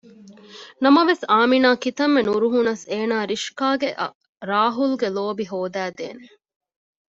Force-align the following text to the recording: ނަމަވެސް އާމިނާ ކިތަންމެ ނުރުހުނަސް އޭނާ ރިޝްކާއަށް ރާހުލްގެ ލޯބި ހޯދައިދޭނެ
ނަމަވެސް 0.83 1.23
އާމިނާ 1.31 1.69
ކިތަންމެ 1.83 2.21
ނުރުހުނަސް 2.27 2.83
އޭނާ 2.91 3.15
ރިޝްކާއަށް 3.29 4.15
ރާހުލްގެ 4.49 5.07
ލޯބި 5.15 5.45
ހޯދައިދޭނެ 5.51 6.25